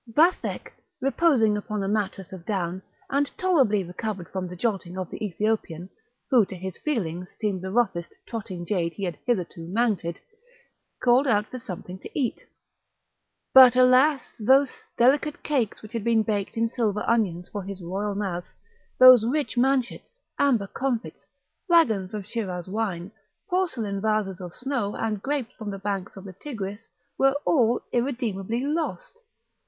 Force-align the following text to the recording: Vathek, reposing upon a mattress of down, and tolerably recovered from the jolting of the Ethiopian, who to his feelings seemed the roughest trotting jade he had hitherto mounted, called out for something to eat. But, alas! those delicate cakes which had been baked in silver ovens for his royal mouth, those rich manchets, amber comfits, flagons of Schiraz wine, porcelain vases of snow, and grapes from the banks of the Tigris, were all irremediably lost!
Vathek, 0.11 0.71
reposing 0.99 1.55
upon 1.55 1.83
a 1.83 1.87
mattress 1.87 2.33
of 2.33 2.43
down, 2.43 2.81
and 3.11 3.29
tolerably 3.37 3.83
recovered 3.83 4.27
from 4.29 4.47
the 4.47 4.55
jolting 4.55 4.97
of 4.97 5.11
the 5.11 5.23
Ethiopian, 5.23 5.91
who 6.31 6.43
to 6.43 6.55
his 6.55 6.75
feelings 6.79 7.29
seemed 7.39 7.61
the 7.61 7.69
roughest 7.69 8.15
trotting 8.27 8.65
jade 8.65 8.93
he 8.93 9.03
had 9.03 9.15
hitherto 9.27 9.67
mounted, 9.67 10.19
called 11.03 11.27
out 11.27 11.45
for 11.45 11.59
something 11.59 11.99
to 11.99 12.09
eat. 12.19 12.43
But, 13.53 13.75
alas! 13.75 14.37
those 14.43 14.75
delicate 14.97 15.43
cakes 15.43 15.83
which 15.83 15.93
had 15.93 16.03
been 16.03 16.23
baked 16.23 16.57
in 16.57 16.67
silver 16.67 17.01
ovens 17.01 17.47
for 17.49 17.61
his 17.61 17.83
royal 17.83 18.15
mouth, 18.15 18.47
those 18.97 19.23
rich 19.23 19.55
manchets, 19.55 20.19
amber 20.39 20.65
comfits, 20.65 21.27
flagons 21.67 22.15
of 22.15 22.25
Schiraz 22.25 22.67
wine, 22.67 23.11
porcelain 23.51 24.01
vases 24.01 24.41
of 24.41 24.55
snow, 24.55 24.95
and 24.95 25.21
grapes 25.21 25.53
from 25.53 25.69
the 25.69 25.77
banks 25.77 26.17
of 26.17 26.23
the 26.23 26.33
Tigris, 26.33 26.89
were 27.19 27.33
all 27.45 27.81
irremediably 27.93 28.63
lost! 28.65 29.19